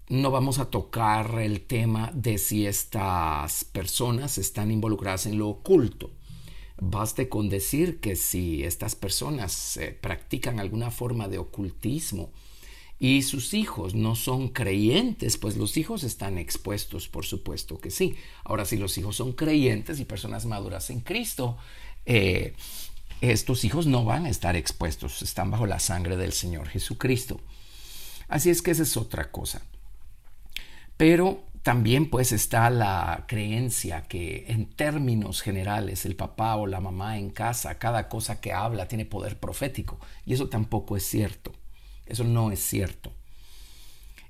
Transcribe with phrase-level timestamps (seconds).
[0.08, 6.10] No vamos a tocar el tema de si estas personas están involucradas en lo oculto.
[6.80, 12.30] Baste con decir que si estas personas eh, practican alguna forma de ocultismo
[12.98, 18.16] y sus hijos no son creyentes, pues los hijos están expuestos, por supuesto que sí.
[18.44, 21.58] Ahora, si los hijos son creyentes y personas maduras en Cristo,
[22.06, 22.54] eh,
[23.20, 27.40] estos hijos no van a estar expuestos, están bajo la sangre del Señor Jesucristo.
[28.28, 29.62] Así es que esa es otra cosa.
[30.96, 37.18] Pero también pues está la creencia que en términos generales el papá o la mamá
[37.18, 39.98] en casa, cada cosa que habla tiene poder profético.
[40.24, 41.52] Y eso tampoco es cierto.
[42.06, 43.12] Eso no es cierto.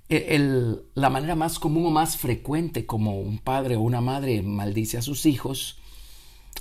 [0.08, 0.38] E,
[0.94, 5.02] la manera más común o más frecuente como un padre o una madre maldice a
[5.02, 5.78] sus hijos,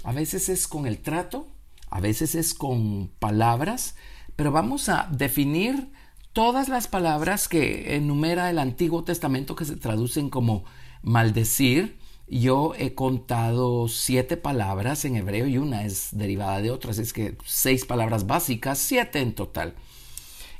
[0.03, 1.47] a veces es con el trato
[1.89, 3.95] a veces es con palabras,
[4.35, 5.89] pero vamos a definir
[6.33, 10.65] todas las palabras que enumera el Antiguo Testamento que se traducen como
[11.01, 11.97] maldecir.
[12.27, 17.37] Yo he contado siete palabras en hebreo y una es derivada de otras, es que
[17.45, 19.75] seis palabras básicas, siete en total.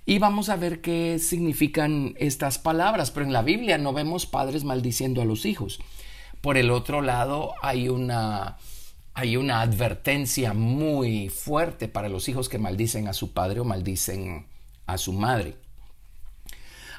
[0.06, 4.64] Y vamos a ver qué significan estas palabras, pero en la Biblia no vemos padres
[4.64, 5.80] maldiciendo a los hijos.
[6.40, 8.58] Por el otro lado, hay una
[9.18, 14.46] hay una advertencia muy fuerte para los hijos que maldicen a su padre o maldicen
[14.86, 15.56] a su madre.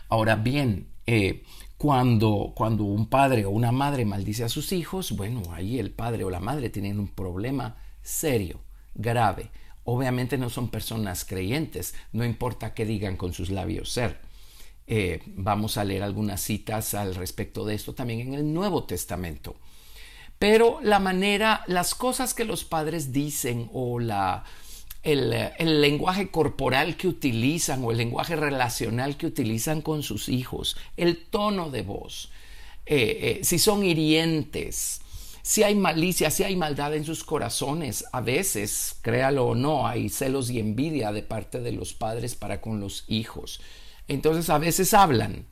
[0.08, 1.44] Ahora bien, eh,
[1.76, 6.24] cuando, cuando un padre o una madre maldice a sus hijos, bueno, ahí el padre
[6.24, 8.62] o la madre tienen un problema serio,
[8.96, 9.52] grave.
[9.84, 14.18] Obviamente no son personas creyentes, no importa qué digan con sus labios ser.
[14.88, 19.54] Eh, vamos a leer algunas citas al respecto de esto también en el Nuevo Testamento
[20.38, 24.44] pero la manera, las cosas que los padres dicen o la,
[25.02, 31.24] el, lenguaje corporal que utilizan o el lenguaje relacional que utilizan con sus hijos, el
[31.26, 32.30] tono de voz,
[32.86, 35.00] eh, eh, si son hirientes,
[35.42, 40.08] si hay malicia, si hay maldad en sus corazones, a veces, créalo o no, hay
[40.08, 43.60] celos y envidia de parte de los padres para con los hijos.
[44.08, 45.46] Entonces a veces hablan.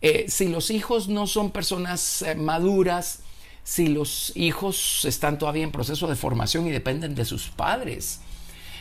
[0.00, 3.20] Eh, si los hijos no son personas maduras,
[3.64, 8.20] si los hijos están todavía en proceso de formación y dependen de sus padres.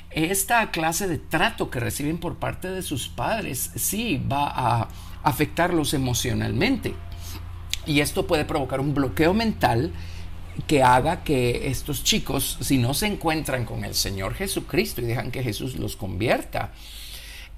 [0.10, 4.90] Esta clase de trato que reciben por parte de sus padres sí va a
[5.24, 6.94] afectarlos emocionalmente.
[7.86, 9.92] Y esto puede provocar un bloqueo mental
[10.68, 15.32] que haga que estos chicos, si no se encuentran con el Señor Jesucristo y dejan
[15.32, 16.74] que Jesús los convierta,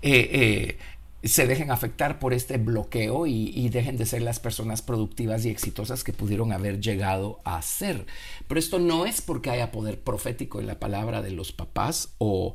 [0.01, 0.78] eh, eh,
[1.23, 6.03] se dejen afectar por este bloqueo y, dejen de ser las personas productivas y exitosas
[6.03, 8.06] que pudieron haber llegado a ser.
[8.47, 12.53] Pero esto no es porque haya poder profético en la palabra de los papás o,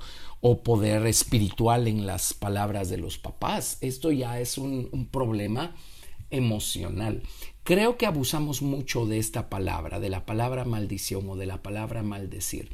[0.62, 3.78] poder espiritual en las palabras de los papás.
[3.80, 5.74] Esto ya es un, un problema
[6.30, 7.22] emocional.
[7.64, 12.02] Creo que abusamos mucho de esta palabra, de la palabra maldición o de la palabra
[12.02, 12.70] maldecir.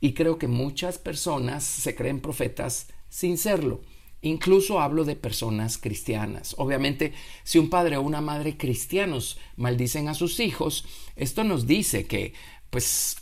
[0.00, 3.82] Y creo que muchas personas se creen profetas sin serlo.
[4.24, 6.54] Incluso hablo de personas cristianas.
[6.56, 7.12] Obviamente,
[7.42, 12.32] si un padre o una madre cristianos maldicen a sus hijos, esto nos dice que,
[12.70, 13.18] pues,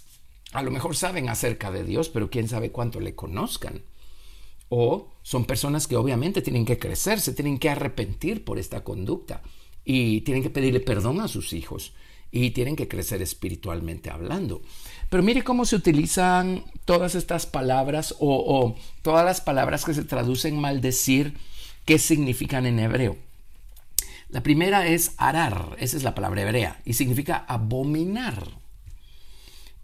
[0.53, 3.83] a lo mejor saben acerca de Dios, pero quién sabe cuánto le conozcan.
[4.69, 9.43] O son personas que obviamente tienen que crecer, se tienen que arrepentir por esta conducta
[9.85, 11.95] y tienen que pedirle perdón a sus hijos
[12.31, 14.63] y tienen que crecer espiritualmente hablando.
[15.13, 20.59] Pero mire cómo se utilizan todas estas palabras o, todas las palabras que se traducen
[20.59, 21.37] maldecir,
[21.85, 23.19] qué significan en hebreo.
[24.31, 28.43] La primera es arar, esa es la palabra hebrea, y significa abominar.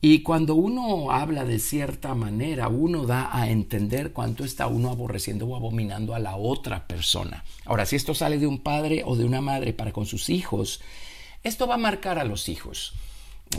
[0.01, 5.45] Y cuando uno habla de cierta manera, uno da a entender cuánto está uno aborreciendo
[5.47, 7.45] o abominando a la otra persona.
[7.67, 10.81] Ahora, si esto sale de un padre o de una madre para con sus hijos,
[11.43, 12.95] esto va a marcar a los hijos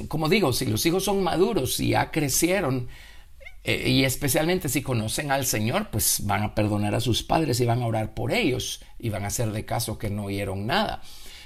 [0.07, 2.87] como digo, si los hijos son maduros y ya crecieron,
[3.63, 7.65] eh, y especialmente si conocen al Señor, pues van a perdonar a sus padres y
[7.65, 11.01] van a orar por ellos y van a hacer de caso que no oyeron nada.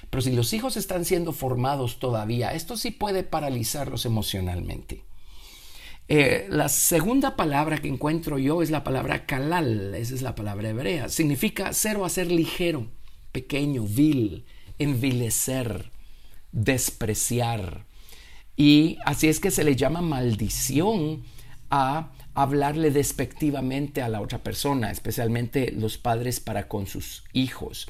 [0.10, 5.04] Pero si los hijos están siendo formados todavía, esto sí puede paralizarlos emocionalmente.
[6.08, 10.70] Eh, la segunda palabra que encuentro yo es la palabra kalal, esa es la palabra
[10.70, 11.10] hebrea.
[11.10, 12.92] Significa ser o hacer ligero,
[13.32, 14.46] pequeño, vil,
[14.78, 15.92] envilecer,
[16.52, 17.86] despreciar.
[18.56, 21.24] Y así es que se le llama maldición
[21.70, 27.88] a hablarle despectivamente a la otra persona, especialmente los padres para con sus hijos.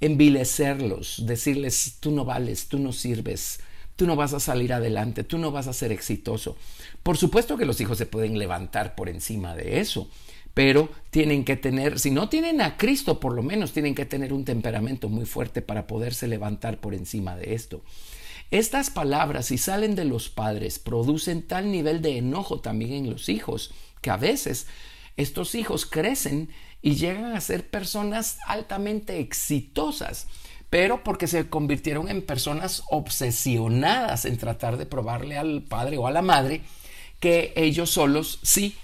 [0.00, 3.60] Envilecerlos, decirles, tú no vales, tú no sirves,
[3.96, 6.56] tú no vas a salir adelante, tú no vas a ser exitoso.
[7.02, 10.08] Por supuesto que los hijos se pueden levantar por encima de eso,
[10.52, 14.32] pero tienen que tener, si no tienen a Cristo, por lo menos tienen que tener
[14.32, 17.82] un temperamento muy fuerte para poderse levantar por encima de esto.
[18.50, 23.28] Estas palabras, si salen de los padres, producen tal nivel de enojo también en los
[23.28, 24.66] hijos, que a veces
[25.16, 26.50] estos hijos crecen
[26.82, 30.26] y llegan a ser personas altamente exitosas
[30.70, 36.10] pero porque se convirtieron en personas obsesionadas en tratar de probarle al padre o a
[36.10, 36.62] la madre
[37.20, 38.74] que ellos solos sí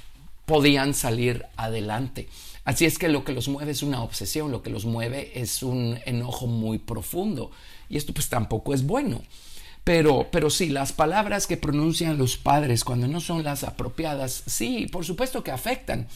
[0.47, 2.29] podían salir adelante.
[2.65, 5.63] Así es que lo que los mueve es una obsesión, lo que los mueve es
[5.63, 7.51] un enojo muy profundo.
[7.89, 9.23] Y esto pues tampoco es bueno.
[9.85, 14.87] Pero, pero sí, las palabras que pronuncian los padres cuando no son las apropiadas, sí,
[14.87, 16.07] por supuesto que afectan.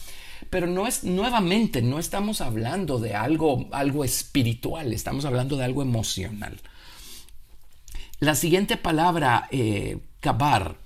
[0.49, 5.81] Pero no es, nuevamente, no estamos hablando de algo, algo espiritual, estamos hablando de algo
[5.81, 6.61] emocional.
[8.19, 10.77] La siguiente palabra, eh, cabar,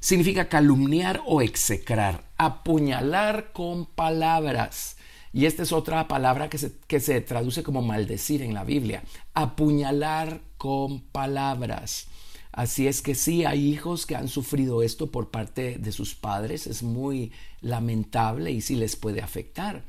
[0.00, 4.96] significa calumniar o execrar, apuñalar con palabras.
[5.32, 9.02] Y esta es otra palabra que se, que se traduce como maldecir en la Biblia,
[9.34, 12.06] apuñalar con palabras.
[12.52, 16.68] Así es que sí, hay hijos que han sufrido esto por parte de sus padres,
[16.68, 17.32] es muy
[17.62, 19.82] lamentable y sí les puede afectar,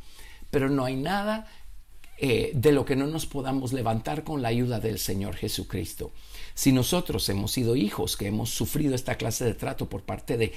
[0.49, 1.45] pero no hay nada
[2.17, 6.11] eh, de lo que no nos podamos levantar con la ayuda del Señor Jesucristo.
[6.55, 10.53] Si nosotros hemos sido hijos que hemos sufrido esta clase de trato por parte de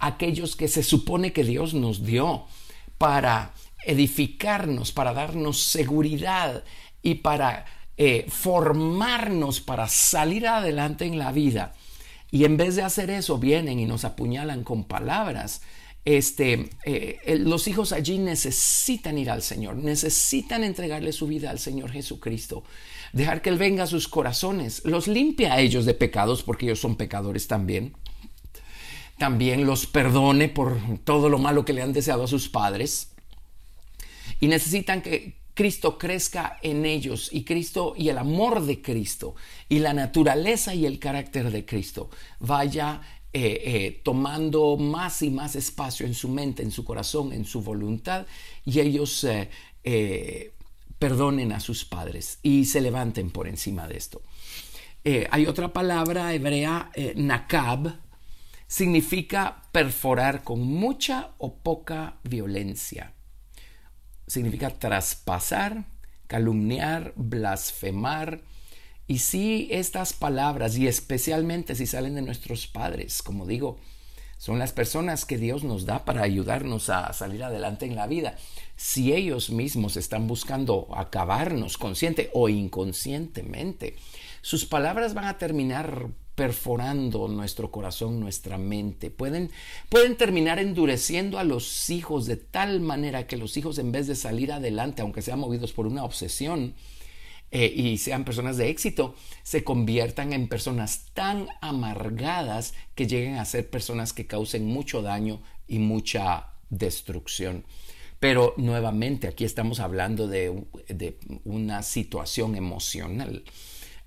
[0.00, 2.46] aquellos que se supone que Dios nos dio
[2.98, 3.54] para
[3.86, 6.64] edificarnos, para darnos seguridad
[7.02, 7.66] y para
[7.96, 11.74] eh, formarnos para salir adelante en la vida.
[12.30, 15.62] Y en vez de hacer eso, vienen y nos apuñalan con palabras.
[16.04, 21.92] Este, eh, los hijos allí necesitan ir al Señor, necesitan entregarle su vida al Señor
[21.92, 22.64] Jesucristo,
[23.12, 26.80] dejar que Él venga a sus corazones, los limpia a ellos de pecados, porque ellos
[26.80, 27.94] son pecadores también.
[29.18, 33.10] También los perdone por todo lo malo que le han deseado a sus padres.
[34.40, 39.34] Y necesitan que, Cristo crezca en ellos y Cristo y el amor de Cristo
[39.68, 42.08] y la naturaleza y el carácter de Cristo
[42.38, 43.02] vaya
[43.34, 47.60] eh, eh, tomando más y más espacio en su mente, en su corazón, en su
[47.60, 48.24] voluntad
[48.64, 49.26] y ellos
[49.84, 50.52] eh,
[50.98, 54.22] perdonen a sus padres y se levanten por encima de esto.
[55.30, 57.98] hay otra palabra hebrea, nakab,
[58.66, 63.12] significa perforar con mucha o poca violencia
[64.30, 65.84] significa traspasar,
[66.28, 68.40] calumniar, blasfemar.
[69.08, 73.78] Y si estas palabras, y especialmente si salen de nuestros padres, como digo,
[74.38, 78.36] son las personas que Dios nos da para ayudarnos a salir adelante en la vida.
[78.76, 83.96] Si ellos mismos están buscando acabarnos consciente o inconscientemente,
[84.42, 86.06] sus palabras van a terminar
[86.40, 89.10] perforando nuestro corazón, nuestra mente.
[89.10, 89.50] Pueden,
[89.90, 94.14] pueden terminar endureciendo a los hijos de tal manera que los hijos en vez de
[94.14, 96.72] salir adelante, aunque sean movidos por una obsesión,
[97.50, 103.44] eh, y sean personas de éxito, se conviertan en personas tan amargadas que lleguen a
[103.44, 107.66] ser personas que causen mucho daño y mucha destrucción.
[108.18, 113.44] Pero nuevamente aquí estamos hablando de, de una situación emocional.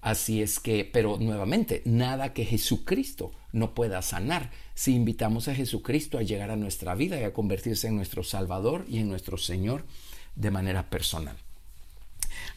[0.03, 6.17] Así es que, pero nuevamente, nada que Jesucristo no pueda sanar si invitamos a Jesucristo
[6.17, 9.86] a llegar a nuestra vida y a convertirse en nuestro Salvador y en nuestro Señor
[10.36, 11.38] de manera personal.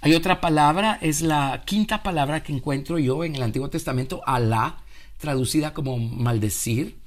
[0.01, 4.79] Hay otra palabra, es la quinta palabra que encuentro yo en el Antiguo Testamento, Alá,
[5.19, 6.99] traducida como maldecir.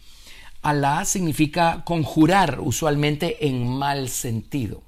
[0.61, 4.83] Alá significa conjurar, usualmente en mal sentido.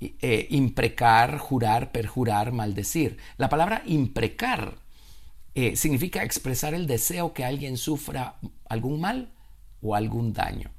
[0.00, 3.16] Eh, imprecar, jurar, perjurar, maldecir.
[3.36, 4.78] La palabra imprecar
[5.56, 8.36] eh, significa expresar el deseo que alguien sufra
[8.68, 9.32] algún mal
[9.82, 10.70] o algún daño.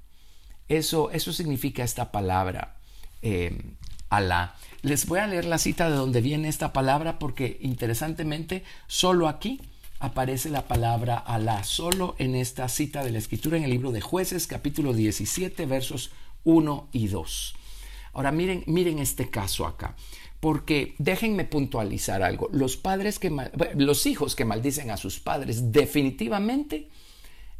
[0.69, 2.77] Eso, eso significa esta palabra,
[3.21, 3.75] eh,
[4.09, 4.55] Alá.
[4.83, 9.59] Les voy a leer la cita de donde viene esta palabra porque interesantemente solo aquí
[9.99, 13.99] aparece la palabra Alá, solo en esta cita de la escritura en el libro de
[13.99, 16.11] jueces capítulo 17 versos
[16.45, 17.55] 1 y 2.
[18.13, 19.95] Ahora miren, miren este caso acá,
[20.39, 22.49] porque déjenme puntualizar algo.
[22.51, 23.31] Los padres que
[23.75, 26.89] los hijos que maldicen a sus padres definitivamente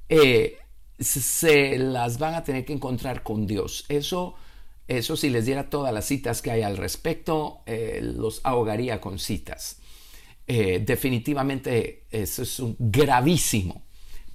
[0.08, 0.58] eh,
[1.00, 3.86] se las van a tener que encontrar con Dios.
[3.90, 4.36] Eso,
[4.88, 9.20] eso si les diera todas las citas que hay al respecto, eh, los ahogaría con
[9.20, 9.78] citas.
[10.48, 13.84] Eh, definitivamente eso es un gravísimo.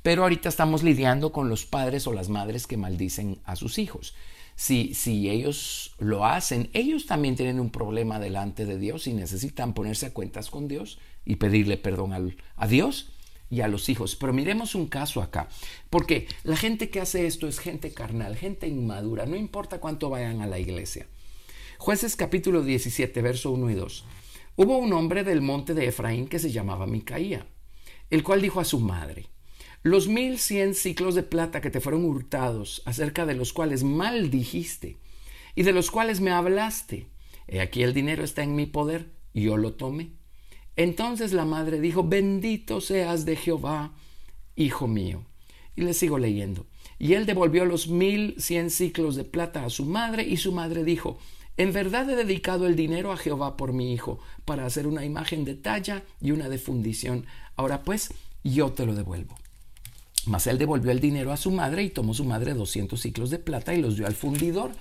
[0.05, 4.15] Pero ahorita estamos lidiando con los padres o las madres que maldicen a sus hijos.
[4.57, 9.75] Si, si ellos lo hacen, ellos también tienen un problema delante de Dios y necesitan
[9.75, 12.13] ponerse a cuentas con Dios y pedirle perdón
[12.57, 13.11] a Dios
[13.51, 14.17] y a los hijos.
[14.17, 15.49] Pero miremos un caso acá,
[15.91, 20.41] porque la gente que hace esto es gente carnal, gente inmadura, no importa cuánto vayan
[20.41, 21.07] a la iglesia.
[21.79, 24.05] Jueces capítulo 17, verso 1 y 2.
[24.57, 27.47] Hubo un hombre del monte de Efraín que se llamaba Micaía,
[28.11, 29.27] el cual dijo a su madre,
[29.85, 34.31] los mil cien ciclos de plata que te fueron hurtados, acerca de los cuales mal
[34.31, 34.97] dijiste,
[35.55, 37.07] y de los cuales me hablaste,
[37.47, 40.13] he aquí el dinero está en mi poder, yo lo tomé.
[40.75, 43.93] Entonces la madre dijo, bendito seas de Jehová,
[44.57, 45.27] hijo mío.
[45.77, 46.67] Y le sigo leyendo.
[46.99, 50.83] Y él devolvió los mil cien ciclos de plata a su madre, y su madre
[50.83, 51.19] dijo,
[51.59, 55.45] en verdad he dedicado el dinero a Jehová por mi hijo, para hacer una imagen
[55.45, 57.27] de talla y una de fundición.
[57.55, 59.37] Ahora pues, yo te lo devuelvo.
[60.27, 63.39] Mas él devolvió el dinero a su madre y tomó su madre doscientos ciclos de
[63.39, 64.73] plata y los dio al fundidor,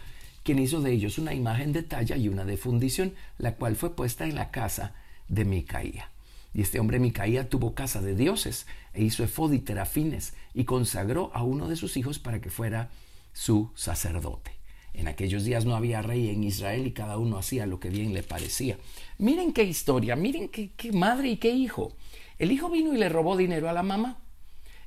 [0.44, 3.96] quien hizo de ellos una imagen de talla y una de fundición, la cual fue
[3.96, 4.94] puesta en la casa
[5.28, 6.10] de Micaía.
[6.54, 11.32] Y este hombre Micaía tuvo casa de dioses e hizo efod y terafines y consagró
[11.34, 12.90] a uno de sus hijos para que fuera
[13.34, 14.52] su sacerdote.
[14.94, 18.14] En aquellos días no había rey en Israel y cada uno hacía lo que bien
[18.14, 18.78] le parecía.
[19.18, 21.96] Miren qué historia, miren qué, madre y qué hijo.
[22.38, 24.20] El hijo vino y le robó dinero a la mamá.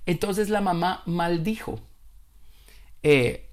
[0.07, 1.81] Entonces la mamá maldijo.
[3.03, 3.51] Eh,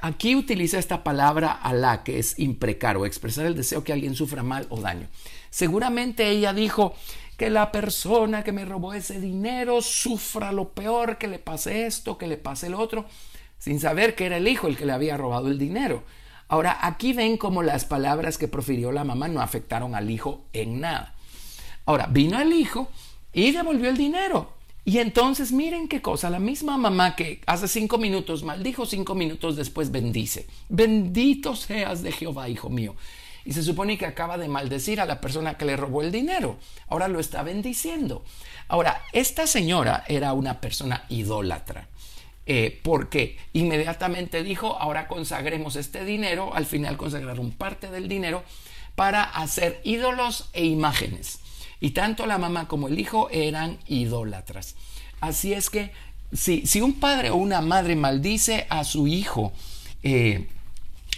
[0.00, 4.42] aquí utiliza esta palabra alá, que es imprecar o expresar el deseo que alguien sufra
[4.42, 5.08] mal o daño.
[5.50, 6.94] Seguramente ella dijo
[7.36, 12.16] que la persona que me robó ese dinero sufra lo peor, que le pase esto,
[12.16, 13.04] que le pase el otro,
[13.58, 16.04] sin saber que era el hijo el que le había robado el dinero.
[16.48, 20.80] Ahora, aquí ven cómo las palabras que profirió la mamá no afectaron al hijo en
[20.80, 21.14] nada.
[21.86, 22.90] Ahora, vino el hijo
[23.32, 24.52] y devolvió el dinero.
[24.84, 29.56] Y entonces miren qué cosa, la misma mamá que hace cinco minutos maldijo, cinco minutos
[29.56, 30.46] después bendice.
[30.68, 32.96] Bendito seas de Jehová, hijo mío
[33.44, 36.58] y se supone que acaba de maldecir a la persona que le robó el dinero.
[36.88, 38.24] Ahora lo está bendiciendo.
[38.68, 41.88] Ahora, esta señora era una persona idólatra.
[42.44, 48.42] Eh, porque inmediatamente dijo, ahora consagremos este dinero, al final consagraron parte del dinero
[48.96, 51.38] para hacer ídolos e imágenes.
[51.82, 54.76] Y tanto la mamá como el hijo eran idólatras.
[55.20, 55.90] Así es que
[56.32, 59.52] si, si un padre o una madre maldice a su hijo,
[60.04, 60.46] eh,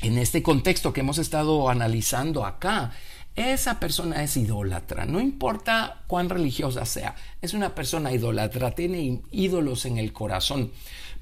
[0.01, 2.93] en este contexto que hemos estado analizando acá,
[3.37, 9.85] esa persona es idólatra, no importa cuán religiosa sea, es una persona idólatra, tiene ídolos
[9.85, 10.73] en el corazón.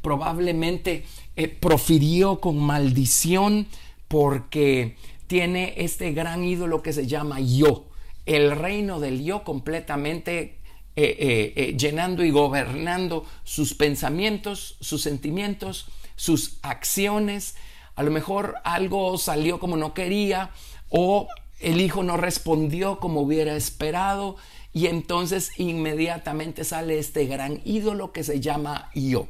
[0.02, 3.66] Probablemente eh, profirió con maldición
[4.06, 4.96] porque
[5.26, 7.86] tiene este gran ídolo que se llama yo,
[8.26, 10.58] el reino del yo completamente
[10.94, 15.86] eh, eh, llenando y gobernando sus pensamientos, sus sentimientos,
[16.16, 17.56] sus acciones,
[17.94, 20.50] a lo mejor algo salió como no quería
[20.88, 21.28] o
[21.60, 24.36] el hijo no respondió como hubiera esperado
[24.72, 29.28] y entonces inmediatamente sale este gran ídolo que se llama yo.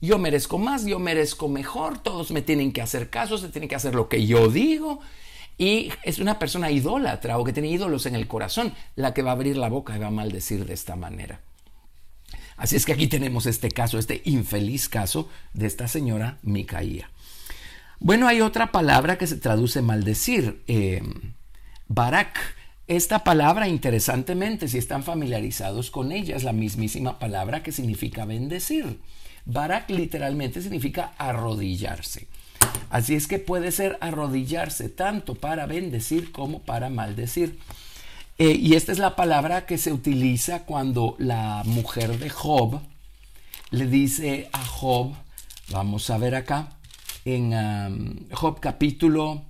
[0.00, 3.74] Yo merezco más, yo merezco mejor, todos me tienen que hacer caso, se tiene que
[3.74, 5.00] hacer lo que yo digo.
[5.58, 9.30] Y es una persona idólatra o que tiene ídolos en el corazón la que va
[9.30, 11.40] a abrir la boca y va a maldecir de esta manera.
[12.56, 17.10] Así es que aquí tenemos este caso, este infeliz caso de esta señora Micaía.
[18.00, 21.02] Bueno, hay otra palabra que se traduce maldecir, eh,
[21.88, 22.38] barak.
[22.86, 29.00] Esta palabra, interesantemente, si están familiarizados con ella, es la mismísima palabra que significa bendecir.
[29.44, 32.28] Barak literalmente significa arrodillarse.
[32.90, 37.58] Así es que puede ser arrodillarse tanto para bendecir como para maldecir.
[38.38, 42.80] Eh, y esta es la palabra que se utiliza cuando la mujer de Job
[43.70, 45.12] le dice a Job,
[45.70, 46.78] vamos a ver acá,
[47.24, 49.42] en Job capítulo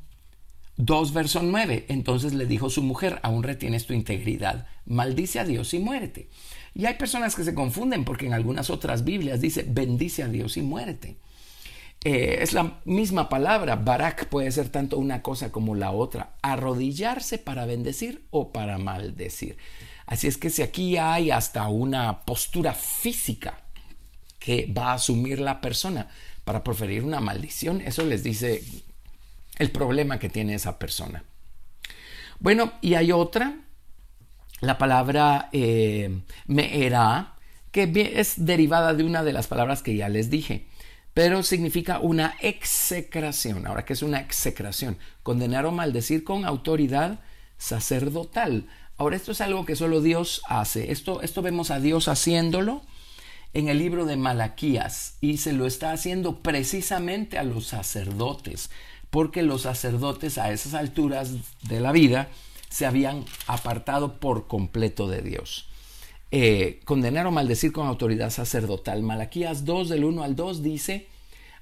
[0.79, 1.87] 2, verso 9.
[1.88, 6.29] Entonces le dijo su mujer, aún retienes tu integridad, maldice a Dios y muérete.
[6.75, 10.57] Y hay personas que se confunden porque en algunas otras Biblias dice, bendice a Dios
[10.57, 11.17] y muérete.
[12.05, 17.38] Eh, es la misma palabra, barak puede ser tanto una cosa como la otra, arrodillarse
[17.38, 19.57] para bendecir o para maldecir.
[20.07, 23.61] Así es que si aquí hay hasta una postura física
[24.38, 26.09] que va a asumir la persona,
[26.49, 27.83] para proferir una maldición.
[27.83, 28.62] Eso les dice
[29.59, 31.23] el problema que tiene esa persona.
[32.40, 33.59] Bueno, y hay otra,
[34.62, 37.35] la palabra eh, meera,
[37.71, 40.64] que es derivada de una de las palabras que ya les dije.
[41.15, 43.67] Pero significa una execración.
[43.67, 44.99] Ahora, ¿qué es una execración?
[45.23, 47.21] Condenar o maldecir con autoridad
[47.59, 48.69] sacerdotal.
[48.97, 50.93] Ahora, esto es algo que solo Dios hace.
[50.93, 52.83] Esto, esto vemos a Dios haciéndolo
[53.55, 58.71] en el libro de Malaquías y se lo está haciendo precisamente a los sacerdotes,
[59.11, 62.29] porque los sacerdotes a esas alturas de la vida
[62.69, 65.69] se habían apartado por completo de Dios.
[66.30, 69.02] Eh, condenar o maldecir con autoridad sacerdotal.
[69.02, 71.06] Malaquías 2 del 1 al 2 dice,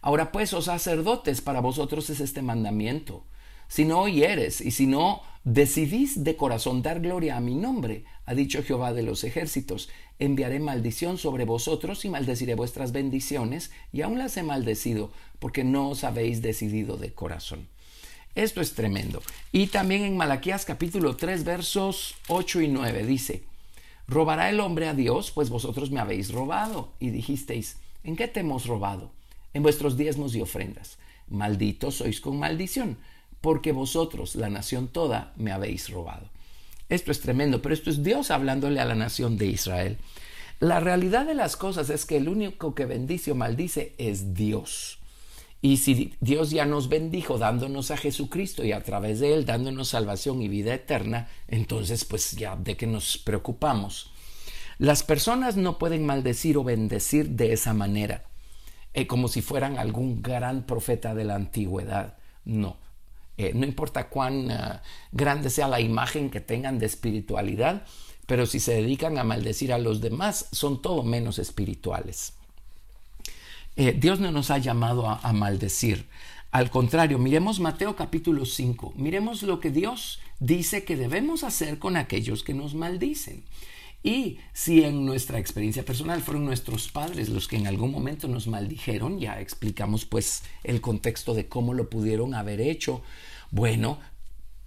[0.00, 3.22] ahora pues, oh sacerdotes, para vosotros es este mandamiento.
[3.68, 8.34] Si no oyeres y si no decidís de corazón dar gloria a mi nombre, ha
[8.34, 14.18] dicho Jehová de los ejércitos, enviaré maldición sobre vosotros y maldeciré vuestras bendiciones, y aún
[14.18, 17.68] las he maldecido, porque no os habéis decidido de corazón.
[18.34, 19.22] Esto es tremendo.
[19.52, 23.44] Y también en Malaquías capítulo 3 versos 8 y 9 dice,
[24.08, 25.30] ¿robará el hombre a Dios?
[25.30, 26.92] Pues vosotros me habéis robado.
[27.00, 29.10] Y dijisteis, ¿en qué te hemos robado?
[29.54, 30.98] En vuestros diezmos y ofrendas.
[31.28, 32.98] Malditos sois con maldición,
[33.40, 36.28] porque vosotros, la nación toda, me habéis robado.
[36.88, 39.98] Esto es tremendo, pero esto es Dios hablándole a la nación de Israel.
[40.60, 44.98] La realidad de las cosas es que el único que bendice o maldice es Dios.
[45.62, 49.88] Y si Dios ya nos bendijo dándonos a Jesucristo y a través de Él dándonos
[49.88, 54.12] salvación y vida eterna, entonces pues ya de qué nos preocupamos.
[54.78, 58.24] Las personas no pueden maldecir o bendecir de esa manera,
[58.92, 62.18] eh, como si fueran algún gran profeta de la antigüedad.
[62.44, 62.76] No.
[63.38, 64.82] Eh, no importa cuán ah,
[65.12, 67.86] grande sea la imagen que tengan de espiritualidad,
[68.26, 72.34] pero si se dedican a maldecir a los demás, son todo menos espirituales.
[73.76, 76.06] Eh, Dios no nos ha llamado a, maldecir.
[76.50, 81.98] Al contrario, miremos Mateo capítulo 5, miremos lo que Dios dice que debemos hacer con
[81.98, 83.44] aquellos que nos maldicen.
[84.02, 88.46] Y si en nuestra experiencia personal fueron nuestros padres los que en algún momento nos
[88.46, 93.02] maldijeron, ya explicamos pues el contexto de cómo lo pudieron haber hecho,
[93.50, 93.98] bueno,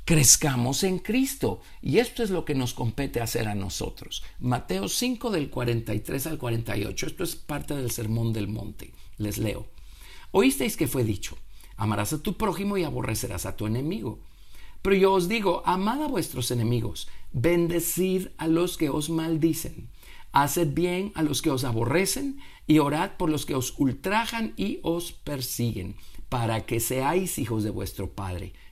[0.09, 1.61] crezcamos en Cristo.
[1.83, 4.23] Y esto es lo que nos compete hacer a nosotros.
[4.39, 7.05] Mateo 5 del 43 al 48.
[7.05, 8.91] Esto es parte del Sermón del Monte.
[9.19, 9.67] Les leo.
[10.31, 11.37] Oísteis que fue dicho,
[11.77, 14.17] amarás a tu prójimo y aborrecerás a tu enemigo.
[14.81, 19.89] Pero yo os digo, amad a vuestros enemigos, bendecid a los que os maldicen,
[20.31, 24.79] haced bien a los que os aborrecen y orad por los que os ultrajan y
[24.81, 25.97] os persiguen,
[26.29, 28.53] para que seáis hijos de vuestro Padre,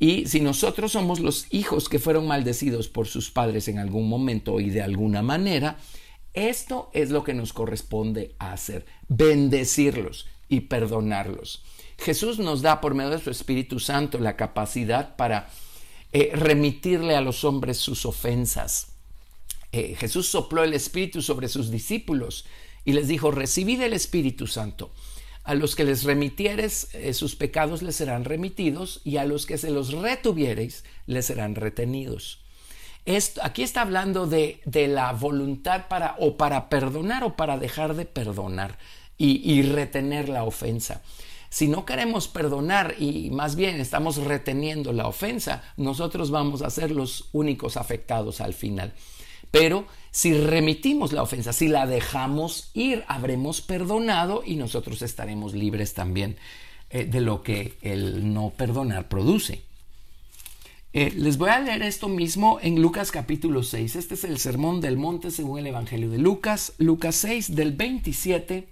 [0.00, 4.58] Y si nosotros somos los hijos que fueron maldecidos por sus padres en algún momento
[4.58, 5.76] y de alguna manera,
[6.32, 11.62] esto es lo que nos corresponde hacer, bendecirlos y perdonarlos.
[11.98, 15.50] Jesús nos da por medio de su Espíritu Santo la capacidad para
[16.12, 18.92] eh, remitirle a los hombres sus ofensas.
[19.70, 22.46] Eh, Jesús sopló el Espíritu sobre sus discípulos
[22.86, 24.92] y les dijo, recibid el Espíritu Santo.
[25.50, 29.58] A los que les remitieres eh, sus pecados les serán remitidos y a los que
[29.58, 32.38] se los retuviereis les serán retenidos.
[33.04, 37.96] Esto, aquí está hablando de, de, la voluntad para o para perdonar o para dejar
[37.96, 38.78] de perdonar
[39.18, 41.02] y, y retener la ofensa.
[41.48, 46.92] Si no queremos perdonar y más bien estamos reteniendo la ofensa, nosotros vamos a ser
[46.92, 48.92] los únicos afectados al final.
[49.50, 55.94] Pero si remitimos la ofensa, si la dejamos ir, habremos perdonado y nosotros estaremos libres
[55.94, 56.36] también
[56.90, 59.62] eh, de lo que el no perdonar produce.
[60.92, 63.94] Eh, les voy a leer esto mismo en Lucas capítulo 6.
[63.94, 68.66] Este es el sermón del monte según el Evangelio de Lucas, Lucas 6 del 27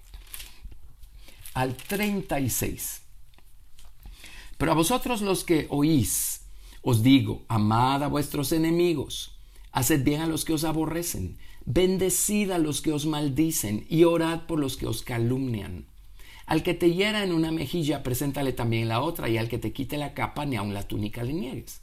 [1.55, 3.03] al 36.
[4.57, 6.41] Pero a vosotros los que oís,
[6.83, 9.38] os digo, amad a vuestros enemigos,
[9.73, 14.47] haced bien a los que os aborrecen, bendecid a los que os maldicen y orad
[14.47, 15.87] por los que os calumnian.
[16.47, 19.75] Al que te hiera en una mejilla, preséntale también la otra, y al que te
[19.75, 21.83] quite la capa, ni aun la túnica le niegues.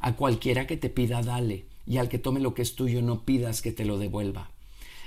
[0.00, 3.24] A cualquiera que te pida, dale, y al que tome lo que es tuyo, no
[3.24, 4.50] pidas que te lo devuelva.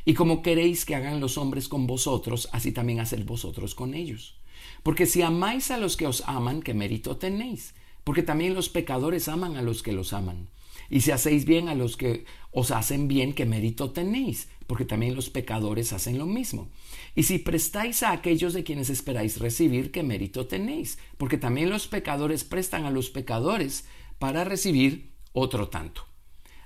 [0.05, 4.35] Y como queréis que hagan los hombres con vosotros, así también haced vosotros con ellos.
[4.81, 7.75] Porque si amáis a los que os aman, ¿qué mérito tenéis?
[8.03, 10.47] Porque también los pecadores aman a los que los aman.
[10.89, 14.49] Y si hacéis bien a los que os hacen bien, ¿qué mérito tenéis?
[14.67, 16.69] Porque también los pecadores hacen lo mismo.
[17.15, 20.97] Y si prestáis a aquellos de quienes esperáis recibir, ¿qué mérito tenéis?
[21.17, 23.85] Porque también los pecadores prestan a los pecadores
[24.19, 26.05] para recibir otro tanto.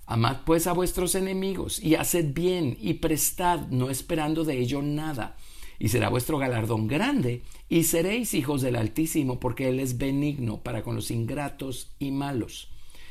[0.06, 5.38] Amad pues a vuestros enemigos y haced bien y prestad, no esperando de ello nada.
[5.78, 10.82] Y será vuestro galardón grande y seréis hijos del Altísimo, porque Él es benigno para
[10.82, 12.70] con los ingratos y malos.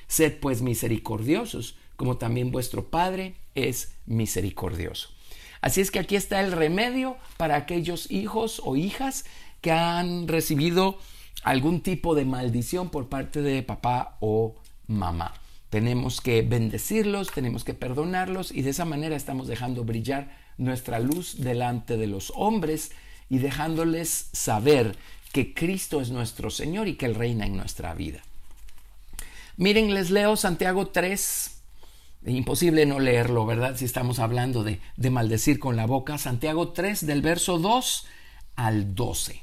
[0.09, 5.11] Sed pues misericordiosos, como también vuestro Padre es misericordioso.
[5.61, 9.25] Así es que aquí está el remedio para aquellos hijos o hijas
[9.61, 10.99] que han recibido
[11.43, 15.35] algún tipo de maldición por parte de papá o mamá.
[15.71, 21.37] Tenemos que bendecirlos, tenemos que perdonarlos y de esa manera estamos dejando brillar nuestra luz
[21.39, 22.93] delante de los hombres
[23.29, 24.97] y dejándoles saber
[25.33, 28.23] que Cristo es nuestro Señor y que Él reina en nuestra vida.
[29.59, 31.51] Miren, les leo Santiago 3.
[32.27, 33.77] Imposible no leerlo, ¿verdad?
[33.77, 36.17] Si estamos hablando de, de maldecir con la boca.
[36.17, 38.07] Santiago 3 del verso 2
[38.55, 39.43] al 12.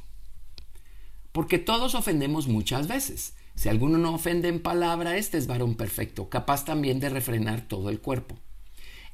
[1.34, 3.34] Porque todos ofendemos muchas veces.
[3.56, 7.90] Si alguno no ofende en palabra, este es varón perfecto, capaz también de refrenar todo
[7.90, 8.38] el cuerpo.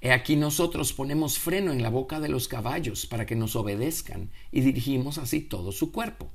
[0.01, 4.29] He aquí nosotros ponemos freno en la boca de los caballos para que nos obedezcan
[4.51, 6.29] y dirigimos así todo su cuerpo.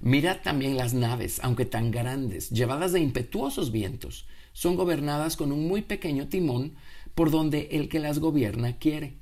[0.00, 5.66] Mirad también las naves, aunque tan grandes, llevadas de impetuosos vientos, son gobernadas con un
[5.68, 6.74] muy pequeño timón
[7.14, 9.18] por donde el que las gobierna quiere.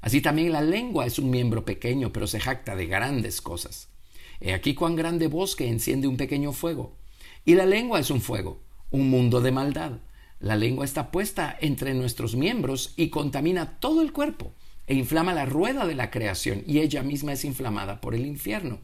[0.00, 3.88] Así también la lengua es un miembro pequeño, pero se jacta de grandes cosas.
[4.40, 6.96] He aquí cuán grande bosque enciende un pequeño fuego.
[7.44, 9.98] Y la lengua es un fuego, un mundo de maldad.
[10.40, 14.52] La lengua está puesta entre nuestros miembros y contamina todo el cuerpo
[14.86, 18.80] e inflama la rueda de la creación y ella misma es inflamada por el infierno.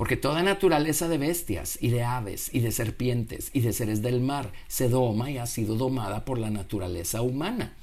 [0.00, 4.22] Porque toda naturaleza de bestias y de aves y de serpientes y de seres del
[4.22, 7.76] mar se doma y ha sido domada por la naturaleza humana.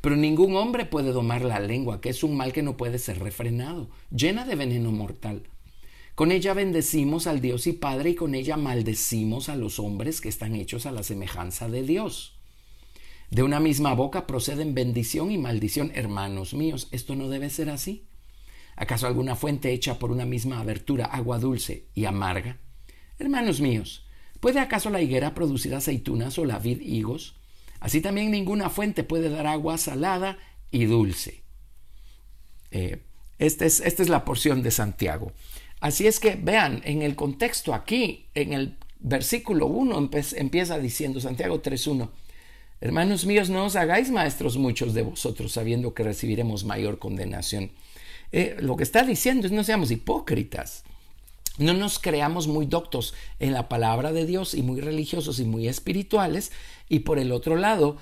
[0.00, 3.18] Pero ningún hombre puede domar la lengua, que es un mal que no puede ser
[3.18, 5.42] refrenado, llena de veneno mortal.
[6.14, 10.28] Con ella bendecimos al Dios y Padre y con ella maldecimos a los hombres que
[10.28, 12.36] están hechos a la semejanza de Dios.
[13.32, 15.90] De una misma boca proceden bendición y maldición.
[15.96, 18.04] Hermanos míos, esto no debe ser así.
[18.76, 22.58] ¿Acaso alguna fuente hecha por una misma abertura, agua dulce y amarga?
[23.18, 24.06] Hermanos míos,
[24.40, 27.36] ¿puede acaso la higuera producir aceitunas o la vid higos?
[27.80, 30.38] Así también ninguna fuente puede dar agua salada
[30.70, 31.42] y dulce.
[32.70, 33.02] Eh,
[33.38, 35.32] esta, es, esta es la porción de Santiago.
[35.80, 41.62] Así es que vean, en el contexto aquí, en el versículo 1 empieza diciendo Santiago
[41.62, 42.08] 3.1,
[42.80, 47.70] Hermanos míos, no os hagáis maestros muchos de vosotros, sabiendo que recibiremos mayor condenación.
[48.36, 50.82] Eh, lo que está diciendo es no seamos hipócritas.
[51.56, 55.68] No nos creamos muy doctos en la palabra de Dios y muy religiosos y muy
[55.68, 56.50] espirituales.
[56.88, 57.96] Y por el otro lado,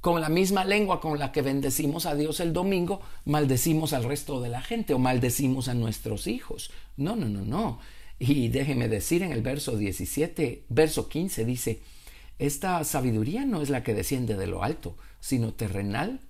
[0.00, 4.40] con la misma lengua con la que bendecimos a Dios el domingo, maldecimos al resto
[4.40, 6.70] de la gente o maldecimos a nuestros hijos.
[6.96, 7.80] No, no, no, no.
[8.20, 11.80] Y déjeme decir en el verso 17, verso 15 dice,
[12.38, 16.20] esta sabiduría no es la que desciende de lo alto, sino terrenal,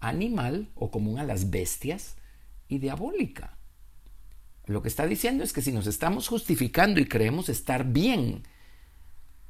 [0.00, 2.16] animal o común a las bestias
[2.68, 3.56] y diabólica.
[4.66, 8.42] Lo que está diciendo es que si nos estamos justificando y creemos estar bien,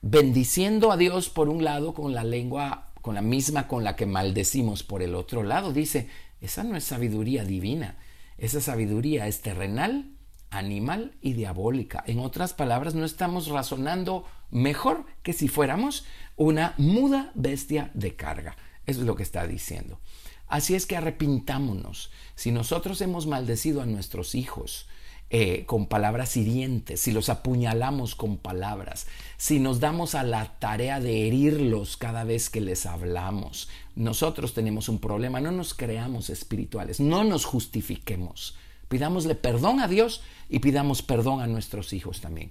[0.01, 4.07] bendiciendo a Dios por un lado con la lengua, con la misma con la que
[4.07, 6.09] maldecimos por el otro lado, dice,
[6.41, 7.97] esa no es sabiduría divina,
[8.37, 10.13] esa sabiduría es terrenal,
[10.51, 12.03] animal y diabólica.
[12.07, 16.07] En otras palabras, no estamos razonando mejor que si fuéramos
[16.37, 18.57] una muda bestia de carga.
[18.87, 20.01] Eso es lo que está diciendo.
[20.49, 22.11] Así es que arrepintámonos.
[22.35, 24.87] Si nosotros hemos maldecido a nuestros hijos,
[25.31, 29.07] eh, con palabras hirientes, si los apuñalamos con palabras,
[29.37, 34.89] si nos damos a la tarea de herirlos cada vez que les hablamos, nosotros tenemos
[34.89, 35.39] un problema.
[35.43, 38.57] No nos creamos espirituales, no nos justifiquemos.
[38.89, 42.51] Pidámosle perdón a Dios y pidamos perdón a nuestros hijos también.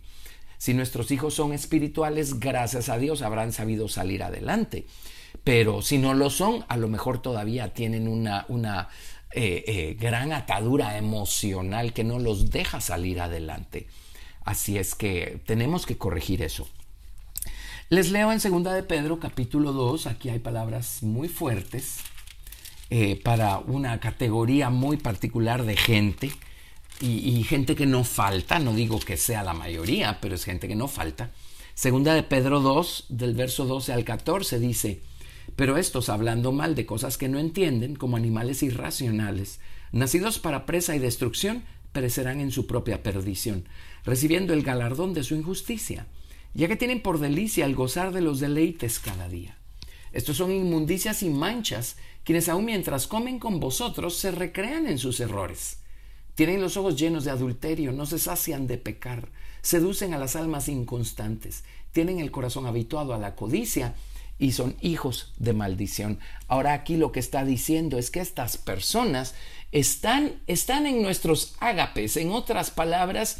[0.60, 4.86] Si nuestros hijos son espirituales, gracias a Dios habrán sabido salir adelante.
[5.48, 8.90] Pero si no lo son, a lo mejor todavía tienen una, una
[9.32, 13.88] eh, eh, gran atadura emocional que no los deja salir adelante.
[14.44, 16.68] Así es que tenemos que corregir eso.
[17.88, 22.00] Les leo en 2 de Pedro capítulo 2, aquí hay palabras muy fuertes
[22.90, 26.30] eh, para una categoría muy particular de gente
[27.00, 30.68] y, y, gente que no falta, no digo que sea la mayoría, pero es gente
[30.68, 31.32] que no falta.
[31.74, 35.00] Segunda de Pedro 2, del verso 12 al 14, dice,
[35.58, 39.60] pero estos, hablando mal de cosas que no entienden, como animales irracionales,
[39.92, 43.66] nacidos para presa y destrucción, perecerán en su propia perdición,
[44.06, 46.06] recibiendo el galardón de su injusticia,
[46.54, 49.58] ya que tienen por delicia el gozar de los deleites cada día.
[50.12, 55.20] Estos son inmundicias y manchas, quienes aun mientras comen con vosotros se recrean en sus
[55.20, 55.80] errores.
[56.36, 59.30] Tienen los ojos llenos de adulterio, no se sacian de pecar,
[59.64, 63.96] seducen a las almas inconstantes, tienen el corazón habituado a la codicia
[64.40, 66.20] y son hijos de maldición.
[66.48, 69.36] Ahora aquí lo que está diciendo es que estas personas
[69.72, 73.38] están, están en nuestros ágapes, en otras palabras,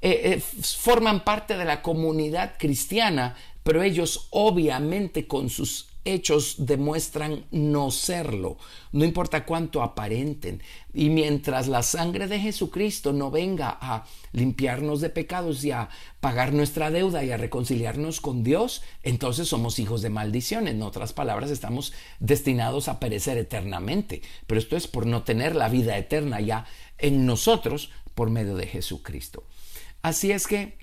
[0.00, 7.46] eh, eh, forman parte de la comunidad cristiana, pero ellos obviamente con sus hechos demuestran
[7.50, 8.58] no serlo,
[8.92, 10.62] no importa cuánto aparenten.
[10.92, 15.88] Y mientras la sangre de Jesucristo no venga a limpiarnos de pecados y a
[16.20, 20.66] pagar nuestra deuda y a reconciliarnos con Dios, entonces somos hijos de maldición.
[20.66, 24.22] En otras palabras, estamos destinados a perecer eternamente.
[24.46, 26.66] Pero esto es por no tener la vida eterna ya
[26.98, 29.44] en nosotros por medio de Jesucristo.
[30.02, 30.78] Así es que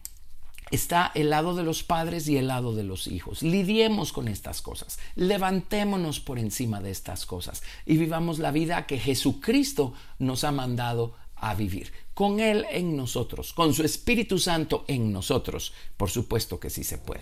[0.71, 3.41] está el lado de los padres y el lado de los hijos.
[3.41, 8.99] Lidiemos con estas cosas, levantémonos por encima de estas cosas y vivamos la vida que
[8.99, 15.11] Jesucristo nos ha mandado a vivir, con Él en nosotros, con su Espíritu Santo en
[15.11, 15.73] nosotros.
[15.97, 17.21] Por supuesto que sí se puede.